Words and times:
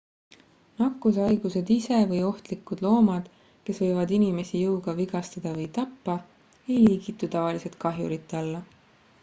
nakkushaigused 0.77 1.67
ise 1.75 1.99
või 2.13 2.21
ohtlikud 2.29 2.81
loomad 2.85 3.27
kes 3.67 3.81
võivad 3.83 4.15
inimesi 4.17 4.61
jõuga 4.63 4.95
vigastada 5.01 5.53
või 5.61 5.67
tappa 5.79 6.17
ei 6.61 6.79
liigitu 6.87 7.33
tavaliselt 7.37 7.77
kahjurite 7.85 8.41
alla 8.41 8.63